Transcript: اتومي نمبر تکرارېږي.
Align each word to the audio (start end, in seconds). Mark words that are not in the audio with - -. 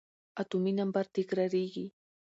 اتومي 0.41 0.71
نمبر 0.79 1.03
تکرارېږي. 1.15 1.85